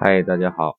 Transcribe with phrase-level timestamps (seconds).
[0.00, 0.76] 嗨，大家好，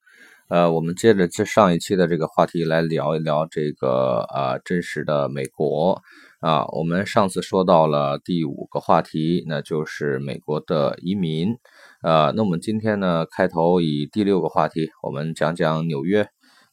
[0.47, 6.01] 呃，我们接着这上一期的这个话题来聊一聊这个啊真实的美国
[6.39, 6.65] 啊。
[6.67, 11.57] 我们上次说到了第五个话题，那就是美国的移民。
[12.01, 16.25] 呃，那我们今天呢，开头以第六个话题，我们讲讲纽约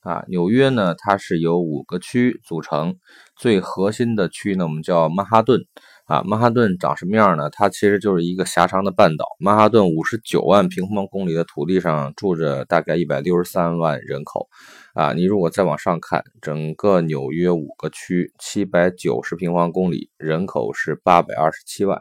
[0.03, 0.25] 啊。
[0.29, 2.95] 纽约呢，它是由五个区组成，
[3.35, 5.67] 最核心的区呢，我们叫曼哈顿。
[6.07, 7.51] 啊，曼哈顿长什么样呢？
[7.51, 9.27] 它其实就是一个狭长的半岛。
[9.41, 14.49] 曼哈顿五十九万平方公里的土地上住着大概一百六十三万人口。
[14.95, 22.01] 啊，你如果再往上看，整个纽约五个区七百九十平方公里，人口是八百二十七万。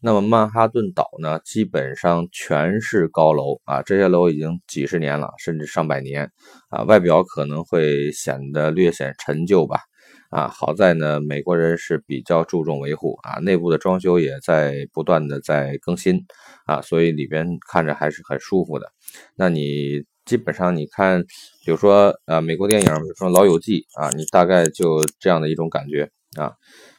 [0.00, 6.30] 那么曼哈顿岛呢，基本上全是高楼啊，这些楼已经几十年了，甚至上百年。
[6.68, 9.80] 啊，外表可能会显得略显陈旧吧。
[10.30, 16.24] 啊，好在呢，美国人是比较注重维护啊，内部的装修也在不断的在更新
[16.66, 18.92] 啊，所以里边看着还是很舒服的。
[19.36, 21.22] 那你基本上你看，
[21.64, 26.52] 比如说呃，美国电影，比如说《老友记》啊，你大概就这样的一种感觉啊。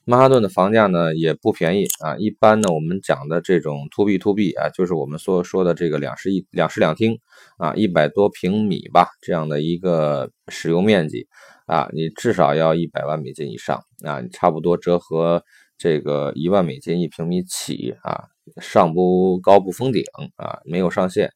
[0.06, 7.20] 曼哈顿的房价呢也不便宜啊，一般呢我们讲的这种 to B to B 啊，就是我们所说的这个两室一两室两厅
[7.60, 11.28] 啊，一百多平米吧，这样的一个使用面积。
[11.70, 15.44] 啊，你至少要一百万美金以上啊，你差不多折合
[15.78, 18.24] 这个一万美金一平米起啊，
[18.60, 20.04] 上不高不封顶
[20.36, 21.32] 啊，没有上限。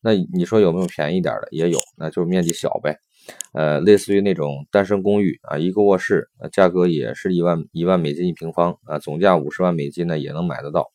[0.00, 1.48] 那你说有没有便宜点的？
[1.50, 2.96] 也有，那就是面积小呗。
[3.52, 10.90] 呃，类似于那种单身公寓啊，一个卧室，价格也是一万一万美金一平方啊，总价五十万美金呢也能买得到。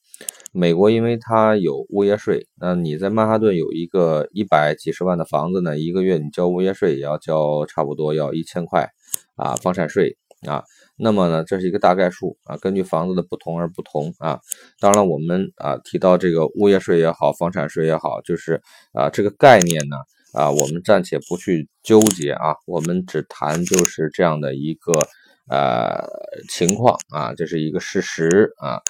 [0.51, 8.89] 美国因为它有物业税，那你在曼哈顿有一个一百几十万的房子呢，一个月你交物业税也要交差不多要一千块
[9.35, 10.63] 啊，房产税啊。
[11.01, 14.39] 那么呢，这是一个大概数啊，根据房子的不同而不同啊。
[14.79, 19.95] 当然了，我们啊提到这个物业税也好，房产税也好，就是啊这个概念呢
[20.33, 24.99] 啊，我们暂且不去纠结啊，我们只谈就是这样的一个
[25.47, 26.05] 呃
[26.49, 28.81] 情况啊，这是一个事实啊。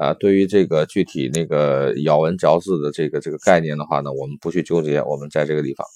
[0.00, 5.02] 啊，对于这个具体那个咬文嚼字的这个这个概念的话呢，我们不去纠结。
[5.02, 5.86] 我们在这个地方，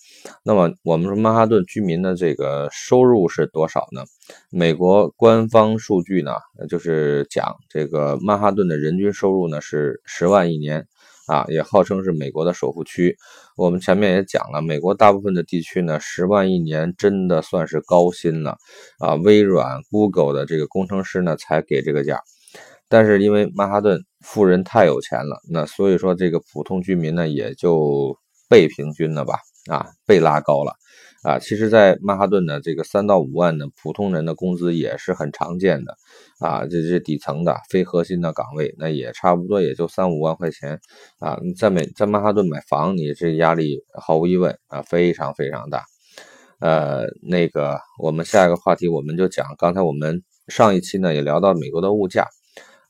[0.45, 4.05] 那么我们说曼哈顿居民的这个收入是多少呢？
[4.51, 6.33] 美国官方数据呢，
[6.69, 10.87] 就是讲这个曼哈顿的人均收入呢是十万一年
[11.27, 13.17] 啊，也号称是美国的首富区。
[13.57, 18.57] 我们前面也讲了，美国大部分的地区呢，十万一年真的算是高薪了
[18.99, 19.15] 啊。
[19.15, 22.21] 微软、Google 的这个工程师呢，才给这个价。
[22.93, 28.15] 但是因为曼哈顿富人太有钱了，那所以说这个普通居民呢也就
[28.51, 29.39] 被平均了吧，
[29.71, 30.75] 啊，被拉高了，
[31.23, 35.97] 啊，其实，在曼哈顿呢，这个三到五万的普通人的工资也是很常见的，
[36.39, 40.79] 啊，这这底层的非核心的岗位，那也差不多也就三五万块钱，
[41.19, 45.83] 啊，在美在曼哈顿买房，你这压力毫无疑问啊，非常非常大，
[46.61, 52.27] 呃，那个我们下一个话题我们就讲，刚才我们上一期呢也聊到美国的物价。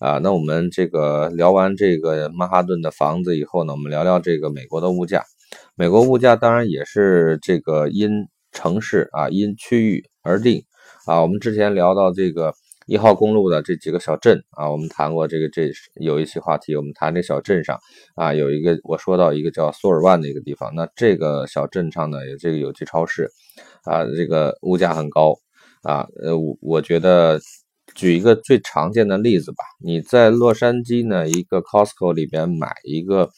[0.03, 5.23] 啊，那我们这个聊完这个曼哈顿的房子以后呢，我们聊聊这个美国的物价。
[5.77, 8.11] 美国物价当然也是这个因
[8.51, 10.65] 城市啊、因区域而定
[11.07, 11.23] 啊。
[11.23, 12.53] 我们之前聊到这个
[12.87, 15.71] 一号公路的这几个小镇啊，我们谈过这个这
[16.01, 17.79] 有一期话题，我们谈这小镇上
[18.17, 23.31] 啊有一个我说到一个叫索尔万的一个地方，那这个小镇上呢有这个有机超市
[23.85, 25.33] 啊，这个物价很高
[25.85, 26.09] 啊。
[26.21, 27.39] 呃，我我觉得。
[27.95, 33.31] 举一个最常见的例子吧，你在洛杉矶呢一个 Costco 里边买一个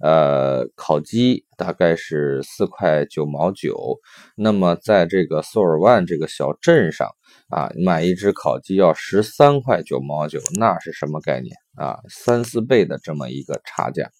[0.00, 3.98] 呃烤鸡，大概是四块九毛九，
[4.36, 7.08] 那么在这个索尔万这个小镇上
[7.48, 11.98] 啊，买一只烤鸡要十三块九毛九，那是什么概念啊？
[12.08, 14.10] 三四倍的这么一个差价。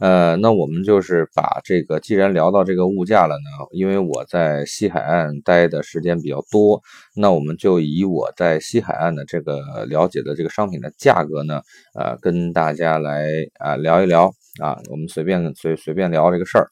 [0.00, 6.80] 呃，那我们就是把这个，既然聊到这个物价了呢，因为我在西海岸待的时间比较多，
[7.14, 11.60] 那我们就以我在西海岸的这个了解的这个商品的价格呢，
[11.94, 13.26] 呃，跟大家来
[13.58, 16.70] 啊聊一聊啊，我们随便随随便聊这个事儿，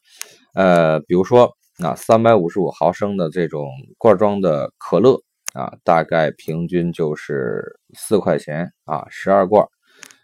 [0.55, 5.21] 呃，比如说啊，三百五十五毫升的这种罐装的可乐
[5.53, 9.63] 啊，大概平均就是四块钱啊，十二罐。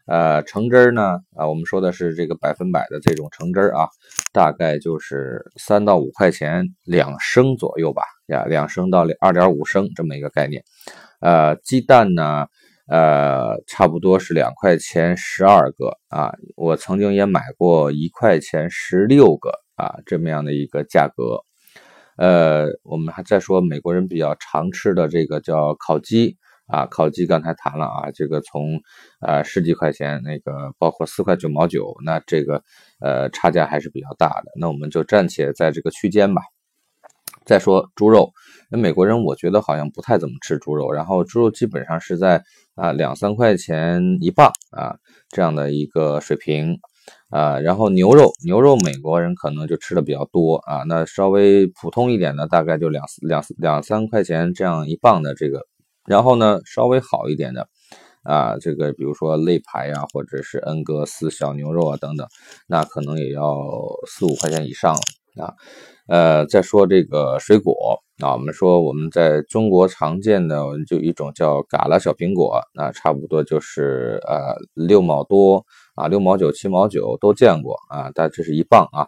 [0.07, 1.19] 呃，橙汁儿呢？
[1.35, 3.87] 啊，我们说的是这个百分百的这种橙汁儿啊，
[4.31, 10.63] 大概就是三到五块钱两升左右吧，呀，两升到二点五升这么一个概念。
[11.21, 12.45] 呃，鸡蛋呢，
[12.87, 21.41] 呃，差不多是两块钱十二个啊，我曾经也买过一块钱十六个啊，这么样的一个价格。
[22.17, 26.37] 呃，我们还在说美国人比较常吃的这个叫烤鸡。
[26.67, 28.79] 啊，烤鸡刚才谈了啊，这个从
[29.21, 32.63] 呃十几块钱，那个包括四块九毛九，那这个
[32.99, 34.51] 呃差价还是比较大的。
[34.59, 36.41] 那我们就暂且在这个区间吧。
[37.45, 38.31] 再说猪肉，
[38.71, 44.97] 那美国人我觉得好像不太怎么吃猪肉，然后猪肉基本上是在啊两三块钱一磅啊
[45.29, 46.79] 这样的一个水平
[47.29, 47.59] 啊。
[47.59, 55.67] 然后牛肉，牛肉美国人可能就吃的比较多啊，那稍微普通一点的大概就两两两三块钱这样一磅的这个。
[56.05, 57.67] 然后呢，稍微好一点的，
[58.23, 62.27] 啊，这个比如说肋排啊，或者是恩格斯小牛肉啊等等，
[62.67, 63.57] 那可能也要
[64.07, 65.53] 四五块钱以上了啊。
[66.07, 75.65] 呃，再说这个水果啊，我们说我们在中国常见的就一种叫嘎啦小苹果，那差不多就是呃六毛多
[75.95, 79.07] 啊，六毛九、七毛九都见过啊，但这是一磅啊。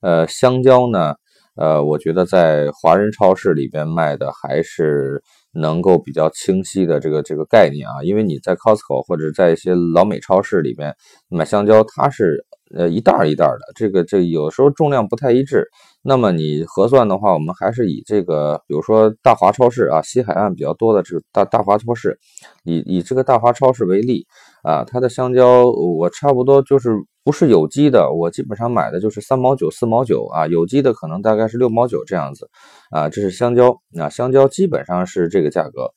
[0.00, 1.14] 呃，香蕉呢，
[1.54, 5.22] 呃，我觉得在华人超市里边卖的还是。
[5.54, 10.94] 能够比较清晰的这个这个概念啊，因为你在 Costco 或者在一些老美超市里面
[11.28, 15.68] 买香蕉，它是呃一袋一袋的，这个这有时候重量不太一致。
[16.02, 22.18] 那么你核算的话，我们还是以这个，比如说大华超市啊，西海岸比较多的这个大大华超市，
[22.62, 24.26] 以以这个大华超市为例
[24.62, 26.90] 啊，它的香蕉我差不多就是。
[27.24, 32.50] 不是有机的，我基本上买的就是三毛九、四毛九啊，有机的可能大概是六毛九这样子
[32.90, 33.08] 啊。
[33.08, 35.90] 这是香蕉，那香蕉基本上是这个价格。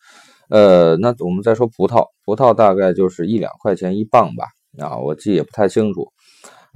[0.50, 4.46] 呃，那我们再说葡萄，葡萄大概就是一两块钱一磅吧
[4.80, 6.14] 啊，我记也不太清楚。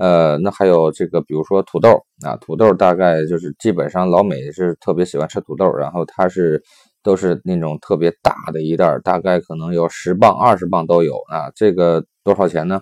[0.01, 1.89] 呃，那还有这个，比如说土豆
[2.25, 6.63] 啊，土豆大概就是基本上老美是特别喜欢吃土豆，然后它是
[7.03, 11.51] 都是那种特别大的一袋，大概可能有十磅、二十磅都有啊。
[11.56, 12.81] 这个多少钱呢？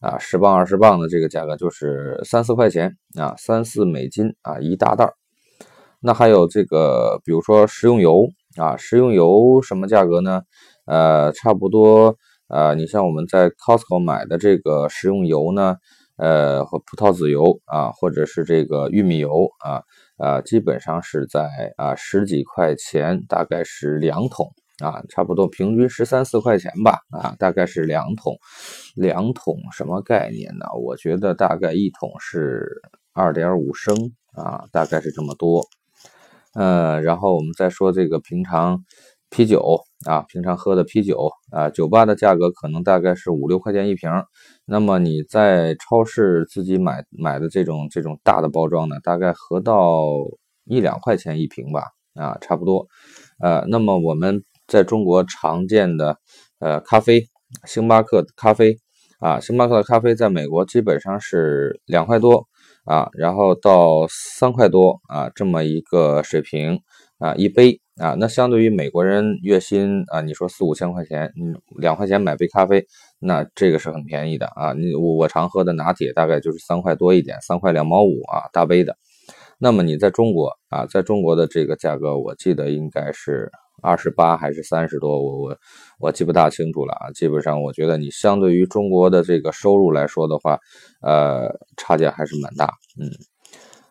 [0.00, 5.12] 啊，十磅二十磅的这个价格就是三四块钱啊，三四美金啊一大袋。
[6.00, 8.26] 那还有这个，比如说食用油
[8.56, 10.40] 啊，食用油什么价格呢？
[10.86, 12.16] 呃，差不多
[12.48, 15.76] 呃，你像我们在 Costco 买的这个食用油呢，
[16.16, 19.82] 呃，和葡萄籽油啊，或者是这个玉米油啊，
[20.16, 24.52] 啊，基本上是在啊十几块钱，大概是两桶。
[24.82, 28.36] 啊，差不多平均十三四块钱吧，啊，大概是两桶，
[28.96, 30.66] 两桶什么概念呢？
[30.82, 32.82] 我觉得大概一桶是
[33.12, 33.94] 二点五升
[34.32, 35.64] 啊，大概是这么多。
[36.54, 38.84] 呃，然后我们再说这个平常
[39.34, 44.08] 啤酒啊，平常喝的啤酒啊，酒吧的价格可能大概是五六块钱一瓶，
[44.64, 50.04] 那么你在超市自己买买的这种这种大的包装呢，大概合到
[50.66, 51.82] 一两块钱一瓶吧，
[52.14, 52.86] 啊，差不多。
[53.40, 54.42] 呃，那么我们。
[54.66, 56.16] 在中国常见的，
[56.58, 57.26] 呃，咖啡，
[57.66, 58.78] 星巴克咖啡
[59.20, 62.46] 啊，星巴克的咖啡在美国基本上是两块多
[62.86, 66.80] 啊，然后到三块多啊，这么一个水平
[67.18, 72.86] 啊，一杯啊，那相对于美国人月薪啊，你说四五千块钱，嗯，两块钱买杯咖啡，
[73.18, 74.72] 那这个是很便宜的啊。
[74.72, 78.96] 你我我常喝的拿铁大概就是三块多一点，三块两毛五啊，大杯的。
[79.58, 83.50] 那么你在中国啊，在中国的这个价格，我记得应该是。
[83.82, 85.58] 二十八还是三十多，我我
[85.98, 87.10] 我记不大清楚了啊。
[87.10, 90.58] 基本上，我觉得你相对于中国的这个收入来说的话，
[91.02, 92.72] 呃，差价还是蛮大。
[92.98, 93.10] 嗯，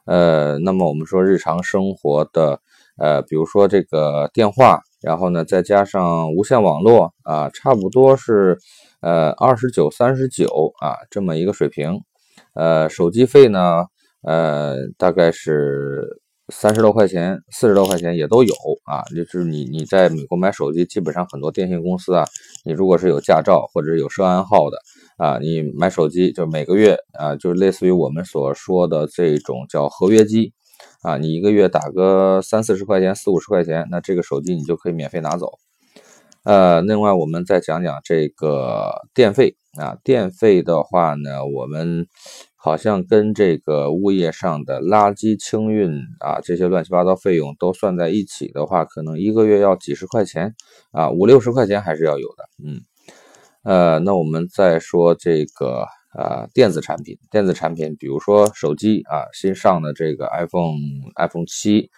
[0.05, 2.59] 呃，那么我们说日常生活的，
[2.97, 8.57] 呃，比如说这个电话，然后呢，再加上无线网络啊，差不多是
[9.01, 11.99] 呃二十九、三十九啊这么一个水平。
[12.53, 13.85] 呃，手机费呢，
[14.21, 16.21] 呃，大概是。
[16.49, 22.25] 三十多块钱、四十多块钱也都有啊，就是你你在美国买手机，基本上很多电信公司啊，
[22.65, 24.77] 你如果是有驾照或者有涉案号的
[25.17, 30.51] 啊，你买手机就每个月啊，就是类似于我们所说的这种叫合约机
[31.03, 35.59] 啊，你一个月打个三四十块钱、四五十块钱，那这个手机你就可以免费拿走。
[36.43, 42.07] 呃，另外我们再讲讲这个电费啊，电费的话呢，我们。
[42.65, 45.91] 好像跟这个物业上的垃圾清运
[46.21, 50.55] 啊，这些乱七八糟费用都算在一起的话，可能一个月要几十块钱
[50.93, 52.49] 啊，五六十块钱还是要有的。
[52.65, 52.79] 嗯，
[53.65, 55.85] 呃，那我们再说这个。
[56.13, 61.89] 啊，电子产品，电子产品，比如说手机啊，新上的这个 iPhone，iPhone 七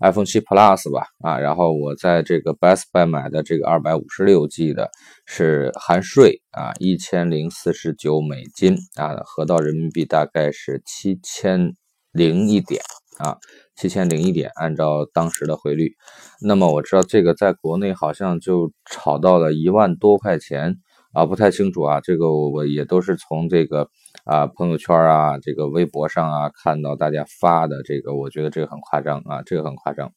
[0.00, 4.90] ，iPhone 七 Plus 吧，啊，然后我在这个 Best Buy 买的这个二百五十六 G 的，
[5.26, 11.72] 是含税啊，一千零四十九美金啊，合到人民币大概是七千
[12.12, 12.80] 零一点
[13.18, 13.38] 啊，
[13.74, 15.94] 七千零一点，按照当时的汇率，
[16.40, 20.76] 那么我知道这个在国内好像就炒到了一万多块钱。
[21.14, 23.88] 啊，不太清楚啊，这个我也都是从这个
[24.24, 30.12] 啊朋友圈啊，这个微博上啊看到大家发的这个，我觉得这个很夸张啊，这个很夸张。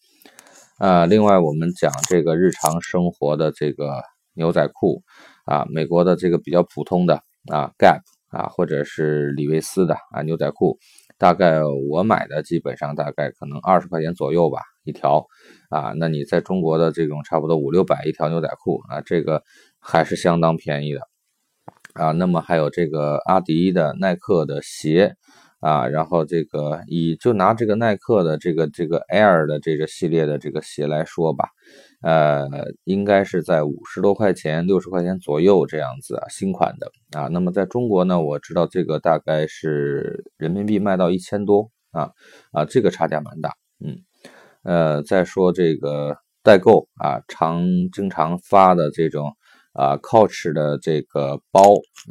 [0.80, 4.02] 啊，另外我们讲这个日常生活的这个
[4.34, 5.04] 牛仔裤
[5.46, 10.78] 啊，美国的这个比较普通的啊，Gap 啊，或者是李维斯的啊牛仔裤，
[11.18, 15.26] 大概我买的基本上大概可能二十块钱左右吧一条
[15.70, 19.42] 啊，那你在中国的这种差不多五六百一条牛仔裤啊，这个
[19.80, 21.02] 还是相当便宜的
[21.94, 22.12] 啊。
[22.12, 25.16] 那么还有这个阿迪的、耐克的鞋。
[25.60, 31.50] 啊，然后这个以就拿这个耐克的这个这个 Air 的这个系列的这个鞋来说吧，
[32.04, 32.48] 呃，
[32.84, 37.28] 应该是在五十多块钱、六十块钱左右这样子啊，新款的啊。
[37.30, 42.12] 那么在中国呢，我知道这个大概是人民币卖到一千多啊
[42.52, 43.56] 啊，这个差价蛮大。
[43.84, 43.98] 嗯，
[44.62, 49.34] 呃，再说这个代购啊，常经常发的这种
[49.78, 51.62] 啊 Coach 的这个包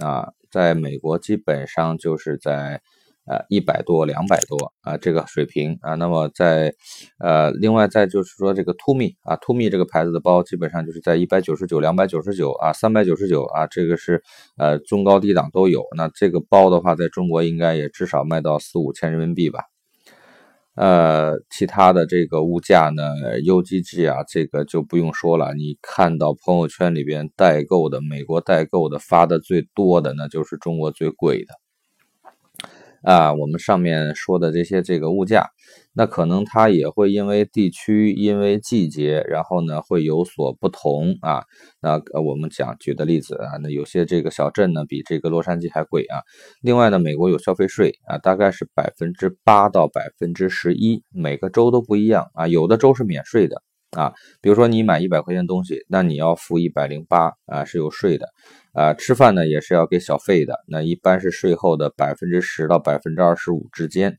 [0.01, 2.81] 啊，在美国基本上就是在。
[3.29, 5.97] 呃，一百多、两百多啊，这个水平啊。
[5.97, 6.73] 那么在，
[7.19, 14.23] 呃，另外再就是说这个 Tumi 啊，Tumi 这个牌子的包基本上就是在一百九十九、两百九十九啊、三百九十九啊，这个是
[14.57, 15.83] 呃中高低档都有。
[15.97, 19.65] 那这个包的话，在中国应该也至少卖到四五千人民币吧。
[20.77, 23.03] 呃，其他的这个物价呢
[23.45, 25.55] ，UGG 啊，这个就不用说了。
[25.55, 31.66] 你看到朋友圈里边代购的、美国代购的发的最多的，那就是中国最贵的。
[33.07, 35.47] 啊，我们上面说的这些这个物价，
[35.95, 41.45] 那可能它也会因为地区、因为季节，然后呢会有所不同啊。
[41.81, 46.19] 那我们讲举的例子啊，那有些这个小镇呢比这个洛杉矶还贵啊。
[46.63, 53.63] 另外呢，美国有消费税啊，大概是百分之八到百分之十一，每个州都不一样啊，有的州是免税的。
[53.97, 54.13] 啊，
[54.43, 58.29] 比如说你买一百块钱东西，那你要付一百零八啊，是有税的，
[58.75, 64.19] 啊，吃饭呢也是要给小费的，那一般是税后的百分之十到百分之二十五之间。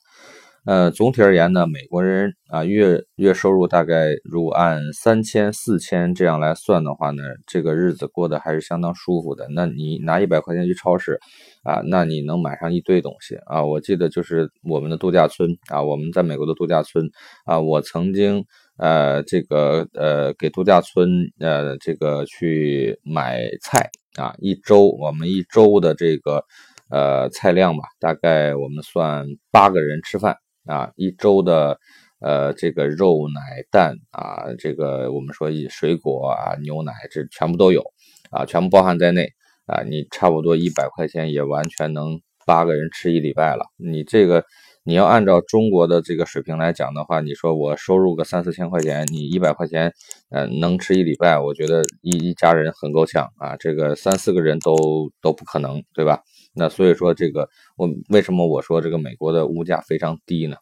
[0.65, 9.47] 呃，总体而言呢，美国人啊，月月收入大概如果按三千四千这样来算的话呢，这个日子过得还是相当舒服的。
[9.55, 11.19] 那你拿一百块钱去超市，
[11.63, 13.63] 啊，那你能买上一堆东西啊。
[13.63, 17.09] 我记得就是我们的度假村啊，我们在美国的度假村
[17.45, 18.43] 啊，我曾经。
[18.77, 26.43] 呃，这个呃，给度假村呃，这个去买菜啊，一周我们一周的这个
[26.91, 31.79] 呃菜量吧，大概我们算八个人吃饭啊，一周的
[32.19, 37.83] 呃这个肉奶蛋啊，这个我们说以水果啊牛奶这全部都有
[38.29, 39.27] 啊，全部包含在内
[39.65, 44.45] 啊，你差不多一百块钱也完全能八个人吃一礼拜了，你这个。
[44.87, 49.93] 你要按照中国的这个水平来讲的话，你说我收入个三四千块钱，你一百块钱，
[50.29, 53.57] 呃，能吃一礼拜，我觉得一一家人很够呛啊。
[53.57, 56.21] 这个三四个人都都不可能，对吧？
[56.55, 60.55] 那所以说这个我为什么我说这个美国的物价非常低呢？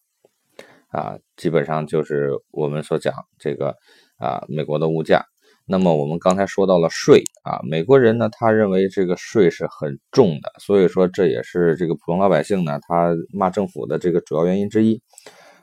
[0.87, 3.75] 啊，基本上就是我们所讲这个
[4.17, 5.23] 啊，美国的物价。
[5.67, 15.01] 那么我们刚才说到了税啊，美国人呢，他认为这个税是很重的，所以说这也是这个普通老百姓呢，他骂政府的这个主要原因之一。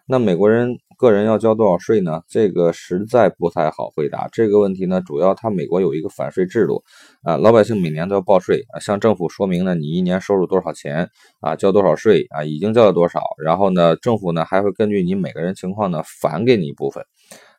[0.04, 2.22] 那美国人个人要交多少税呢？
[2.28, 5.00] 这个实在不太好回答这个问题呢。
[5.00, 6.82] 主要他美国有一个反税制度
[7.22, 11.08] 啊，老百姓每年都要报税啊，向政府说明呢，你一年收入多少钱
[11.40, 17.04] 啊，交多少税啊，已经交了多少，然后呢，政府呢还会根据你每个人情况呢返给你一部分。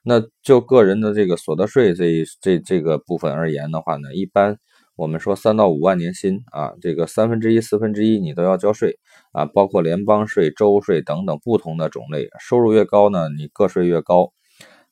[0.03, 4.57] 那就个人的这个所得税这一这这个部分而言的话呢，一般
[4.95, 8.99] 我们说三到五万年薪啊，这个三分之一、四分之一你都要交税
[9.31, 12.27] 啊，包括联邦税、州税等等不同的种类。
[12.39, 14.31] 收入越高呢，你个税越高。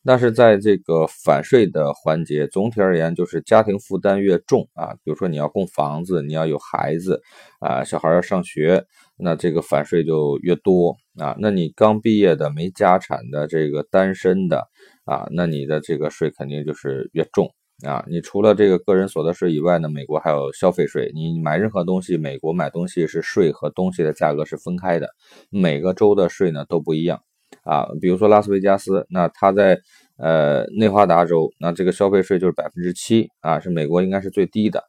[0.04, 7.22] 但是在这个返税的环节，总体而言就是家庭负担越重啊，比如说你要供房子，你要有孩子
[7.60, 8.84] 啊，小孩要上学，
[9.18, 11.36] 那这个返税就越多啊。
[11.40, 14.68] 那你刚毕业的、没家产的、这个单身的
[15.06, 17.48] 啊，那你的这个税肯定就是越重
[17.86, 18.04] 啊。
[18.10, 25.10] 你除了这个个人所得税以外呢，美国还有消费税，你买任何东西，美国买东西是税和东西的价格是分开的，
[25.52, 27.22] 每个州的税呢都不一样。
[27.64, 29.80] 啊，比如说拉斯维加斯，那它在
[30.18, 34.84] 呃内华达州，那这个消费税就是百分之七啊，是美国应该是最低的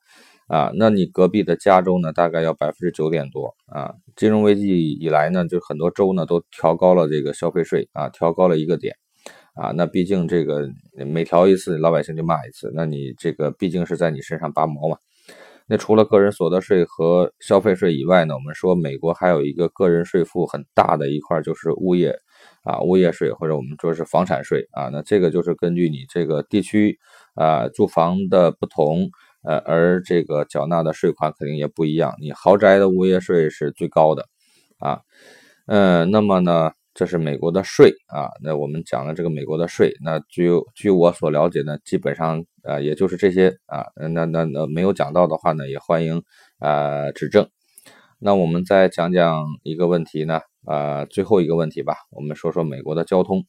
[0.48, 0.70] 啊。
[0.76, 3.94] 那你隔壁的加州呢，大概要百分之九点多啊。
[4.16, 8.94] 金融危机以来呢，就很多州呢都调高了这个消费税啊，调高了一个点
[9.54, 9.72] 啊。
[9.72, 10.68] 那毕竟这个
[11.06, 14.96] 每调一次，老百姓就骂一次，那你这个毕竟是在你身上拔毛嘛。
[15.68, 22.14] 那除了个人所得税和消费税以外呢，我们说美国还有一个个人税负很大的一块就是物业。
[22.62, 26.98] 啊，物业税或者我们说是房产税啊，那这个就是根据你这个地区
[27.34, 29.10] 啊住房的不同，
[29.42, 32.14] 呃，而这个缴纳的税款肯定也不一样。
[32.20, 34.28] 你豪宅的物业税是最高的
[34.78, 35.00] 啊，
[35.66, 38.30] 嗯，那么呢，这是美国的税啊。
[38.42, 43.86] 那我们讲了这个美国的税，那据据我所了解呢，基本上啊，也就是这些啊。
[43.96, 46.22] 那那那没有讲到的话呢，也欢迎
[46.58, 47.48] 啊指正。
[48.24, 51.96] 那我们再讲讲一个问题呢，啊，最后一个问题吧。
[52.12, 53.44] 我们说说美国的交通。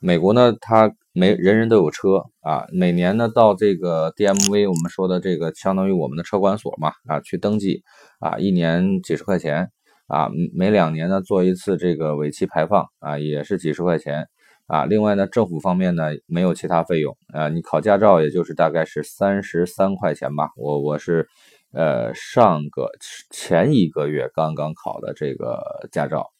[0.00, 7.82] 美国呢，它每人人都有车啊，每年呢到这个 DMV，我们说的这个相当于我们的车管所嘛啊，去登记
[8.20, 9.70] 啊，一年几十块钱。
[10.08, 14.28] 啊，每两年呢做一次这个尾气排放啊，也是几十块钱
[14.66, 14.84] 啊。
[14.84, 17.48] 另外呢，政府方面呢没有其他费用啊。
[17.48, 20.50] 你考驾照也就是大概是三十三块钱吧。
[20.56, 21.28] 我我是
[21.72, 22.90] 呃上个
[23.30, 26.30] 前一个月刚刚考的这个驾照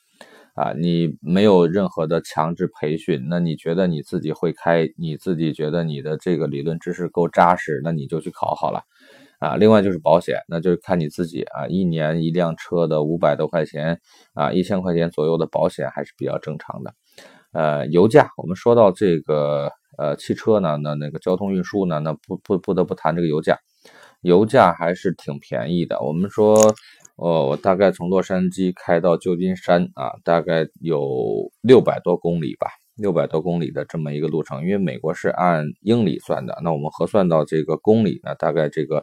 [0.54, 0.72] 啊。
[0.72, 8.82] 你没有任何的强制培训，那你觉得你自己会开，你自己觉得你的这个理论知识够扎实，那你就去考好了。
[9.38, 11.66] 啊，另外就是保险，那就是看你自己啊。
[11.66, 14.00] 一年一辆车的五百多块钱
[14.34, 16.94] 啊，一千块钱左右的保险还是比较正常的。
[17.52, 23.58] 呃，油价，我们说到这个呃汽车呢，那那个交通运输呢，那不不不得不谈这个油价，
[24.22, 26.00] 油价还是挺便宜的。
[26.00, 26.74] 我们说，
[27.16, 32.68] 哦，我大概从洛杉矶开到旧金山啊，大概有六百多公里吧。
[32.94, 39.02] 六百多公里的这么一个路程，因为美国是按英里算的，那我们核算到这个公里呢，大概这个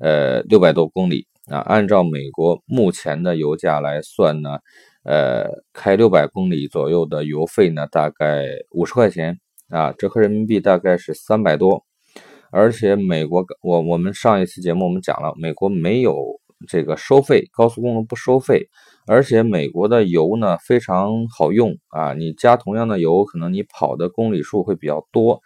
[0.00, 4.58] 呃六百多公里啊，按照美国目前的油价来算呢，
[5.04, 9.38] 呃，开六百公里左右的油费呢，大概五十块钱
[9.68, 11.84] 啊，折合人民币大概是三百多，
[12.50, 18.68] 而且美国我我们上一期节目我们讲了，美国没有这个收费，高速公路不收费。
[19.06, 25.40] 而且美国的油呢非常好用啊，你加同样的油，可能你跑的公里数会比较多，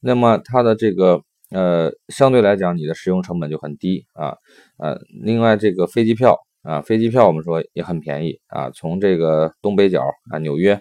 [0.00, 4.36] 那么它的这个呃相对来讲你的使用成本就很低啊
[4.76, 10.80] 呃，另外这个飞机票啊，飞机票我们说也很便宜啊，从这个东北角啊纽约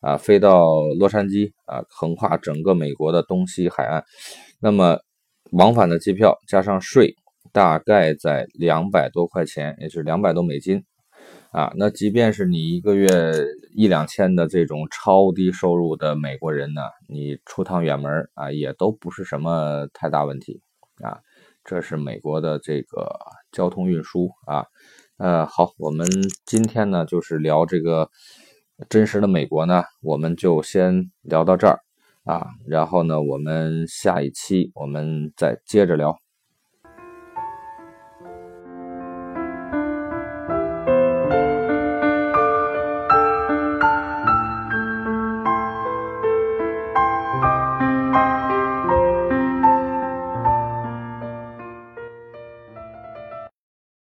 [0.00, 4.04] 啊飞到洛杉矶啊，横跨整个美国的东西海岸，
[4.60, 4.98] 那么
[5.52, 7.14] 往返的机票加上税
[7.52, 10.84] 大概在两百多块钱，也就是两百多美金。
[11.50, 13.10] 啊，那即便是你一个月
[13.74, 20.62] 一两千的这种超低收入的美国人呢，你出趟远门啊，也都不是什么太大问题
[21.02, 21.18] 啊。
[21.64, 23.18] 这是美国的这个
[23.50, 24.64] 交通运输啊。
[25.18, 26.06] 呃，好，我们
[26.46, 28.08] 今天呢就是聊这个
[28.88, 31.80] 真实的美国呢，我们就先聊到这儿
[32.24, 32.46] 啊。
[32.66, 36.16] 然后呢，我们下一期我们再接着聊。